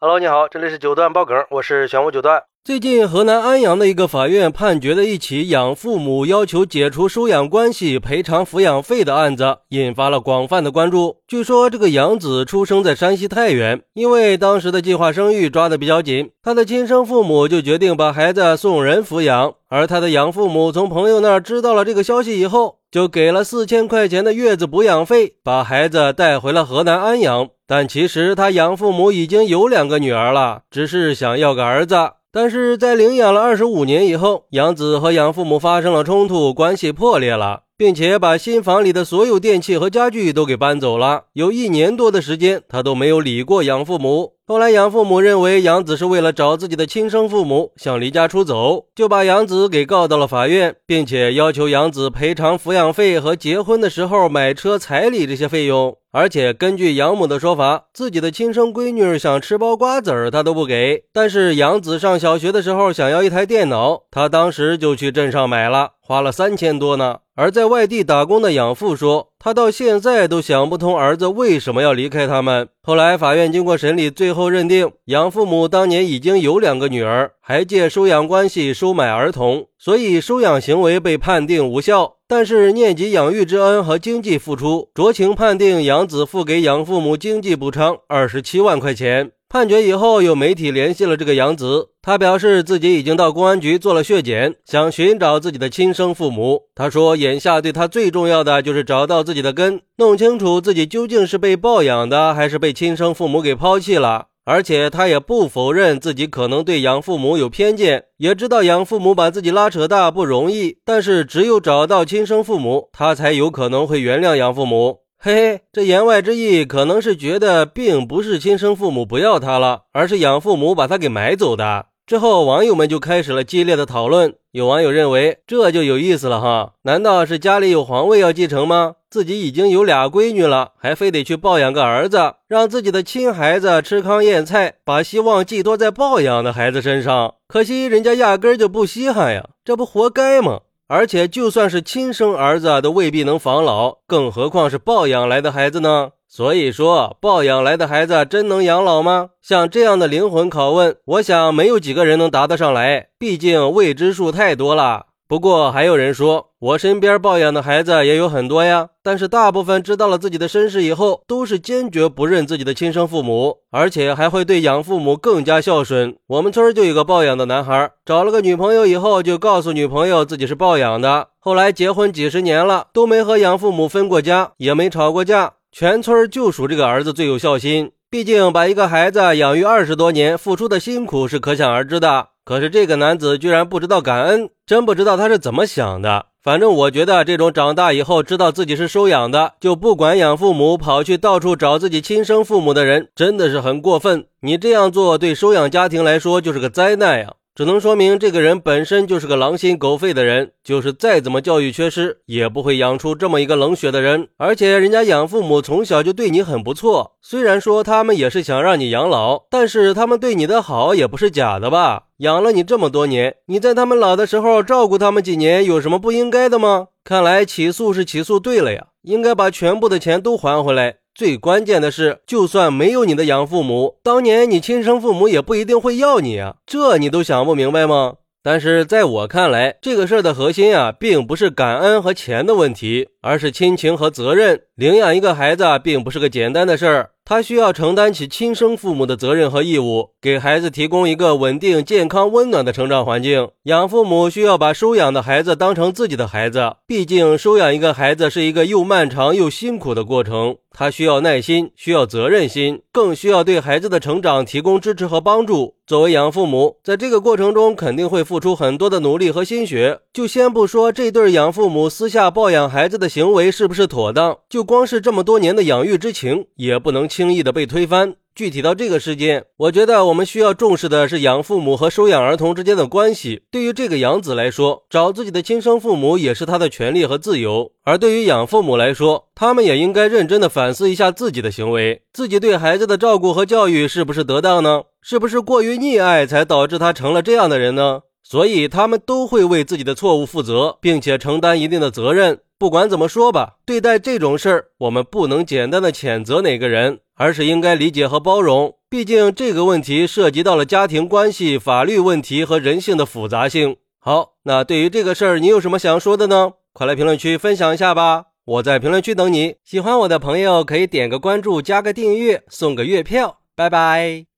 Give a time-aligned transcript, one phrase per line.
[0.00, 2.44] Hello，你好，这里是九段爆梗，我是玄武九段。
[2.62, 11.16] 最近，河南安阳的一个法院判决了一起养父母要求解除收养关系、赔偿抚养费的案子，引发了广泛的关注。
[11.26, 19.54] 据说，这个养子出生在山西太原，因为当时的计划生育抓得比较紧，他的亲生父母就决定把孩子送人抚养。
[19.68, 27.48] 而他的养父母从朋友那儿知道了这个消息以后，就给了四千块钱的月子补养费，把孩子带回了河南安阳。
[27.66, 31.96] 但其实他养父母已经有两个女儿了，只是想要个儿子。
[32.32, 41.26] 但是在领养了二十五年以后，养子和养父母发生了冲突，关系破裂了，并且把新房里的所有电器和家具都给搬走了。
[41.34, 44.32] 有一年多的时间，他都没有理过养父母。
[44.48, 55.96] 后来，养父母认为杨子是为了找自己的亲生父母，想离家出走，就把杨子给告到了法院，并且要求杨子赔偿抚养费和结婚的时候买车彩礼这些费用。
[56.10, 61.04] 而且根据养母的说法，自己的亲生闺女想吃包瓜子儿，她都不给。
[61.12, 67.18] 但是杨子上小学的时候想要一台电脑，他当时就去镇上买了，花了三千多呢。
[67.40, 72.68] 而在外地打工的养父说，他到现在都想不通儿子为什么要离开他们。
[72.82, 82.16] 后来法院经过审理，最后认定养父母当年已经有两个女儿，还借收养关系收买儿童，所以收养行为被判定无效。
[82.26, 89.30] 但是念及养育之恩和经济付出，酌情判定养子付给养父母经济补偿二十七万块钱。
[89.50, 96.64] 判决以后，有媒体联系了这个杨子，他表示自己已经到公安局做了血检，想寻找自己的亲生父母。
[96.74, 104.26] 他说，眼下对他最重要的就是找到自己的根，弄清楚自己究竟是被抱养的，还是被亲生父母给抛弃了。
[104.44, 114.98] 而且他也不否认自己可能对养父母有偏见，也知道养父母把自己拉扯大不容易，但是只有找到亲生父母，他才有可能会原谅养父母。
[115.20, 121.86] 嘿嘿，这言外之意可能是觉得并不是亲生父母不要他了，而是养父母把他给买走的。
[122.06, 124.36] 之后，网友们就开始了激烈的讨论。
[124.52, 128.94] 有网友认为这就有意思了哈，难道是家里有皇位要继承吗？
[129.10, 137.34] 自己已经有俩闺女了，还非得去抱养个儿子，让自己的亲孩子吃糠咽菜，把希望寄托在抱养的孩子身上。
[137.48, 140.60] 可惜人家压根就不稀罕呀，这不活该吗？
[140.88, 146.12] 而且就算是亲生儿子，都未必能防老，更何况是抱养来的孩子呢？
[146.26, 149.30] 所以说，抱养来的孩子真能养老吗？
[149.42, 153.08] 像这样的灵魂拷问，我想没有几个人能答得上来。
[153.18, 155.07] 毕竟未知数太多了。
[155.28, 158.88] 不过还有人说，我身边抱养的孩子也有很多呀。
[159.02, 166.16] 但是大部分知道了自己的身世以后，都是坚决不认自己的亲生父母，而且还会对养父母更加孝顺。
[166.28, 171.28] 我们村就有个抱养的男孩，找了个女朋友以后，就告诉女朋友自己是抱养的。
[171.38, 175.52] 后来结婚几十年了，都没和养父母分过家，也没吵过架。
[175.70, 182.28] 全村就属这个儿子最有孝心，毕竟把一个孩子养育二十多年，付出的辛苦是可想而知的。
[182.48, 186.28] 可是这个男子居然不知道感恩，真不知道他是怎么想的。
[186.42, 194.24] 反正我觉得，这种长大以后知道自己是收养的，就不管养父母，跑去到处找自己亲生父母的人，真的是很过分。
[194.40, 197.34] 你这样做，对收养家庭来说就是个灾难呀。
[197.58, 204.28] 只能说明这个人本身就是个狼心狗肺的人，就是再怎么教育缺失，也不会养出这么一个冷血的人。
[204.36, 212.04] 而且人家养父母从小就对你很不错，虽然说他们也是想让你养老，但是他们对你的好也不是假的吧？
[212.18, 216.86] 养了你这么多年，你在他们老的时候照顾他们几年，有什么不应该的吗？
[217.02, 220.98] 看来起诉是起诉对了呀，应该把全部的钱都还回来。
[221.18, 228.18] 最关键的是，就算没有你的养父母，当年你亲生父母也不一定会要你啊，这你都想不明白吗？
[228.40, 234.60] 但是在我看来，这个事儿的核心啊，并不是感恩和钱的问题，而是亲情和责任。
[234.76, 237.10] 领养一个孩子，并不是个简单的事儿。
[237.24, 243.50] 他需要承担起亲生父母的责任和义务，给孩子提供一个稳定、健康、温暖的成长环境。
[243.64, 250.56] 养父母需要把收养的孩子当成自己的孩子，毕竟收养一个孩子是一个又漫长又辛苦的过程。
[250.70, 255.74] 他需要耐心，需要责任心，更需要对孩子的成长提供支持和帮助。
[255.86, 260.00] 作为养父母，在这个过程中肯定会付出很多的努力和心血。
[260.12, 267.08] 就先不说这对养父母私下抱养孩子的行为是不是妥当，就光是这么多年的养育之情，也不能。
[267.08, 268.14] 轻易的被推翻。
[268.38, 273.42] 具体到这个事件，我觉得我们需要重视的是养父母和收养儿童之间的关系。
[273.50, 284.82] 对于这个养子来说，找自己的亲生父母也是他的权利和自由；而对于养父母来说，他们也应该认真的反思一下自己的行为，自己对孩子的照顾和教育是不是得当呢？
[285.02, 288.02] 是不是过于溺爱才导致他成了这样的人呢？
[288.22, 292.38] 所以他们都会为自己的错误负责，并且承担一定的责任。
[292.58, 298.74] 不管怎么说吧，对待这种事儿，我们不能简单的谴责哪个人，而是应该理解和包容。
[298.90, 303.76] 毕竟这个问题涉及到了家庭关系、法律问题和人性的复杂性。
[304.00, 306.52] 好，那对于这个事儿，你有什么想说的呢？
[306.72, 308.24] 快来评论区分享一下吧！
[308.44, 309.56] 我在评论区等你。
[309.62, 313.40] 喜欢我的朋友可以点个关注，加个订阅，送个月票。
[313.54, 314.28] 拜拜。